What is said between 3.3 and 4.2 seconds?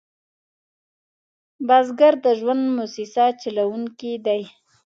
چلوونکی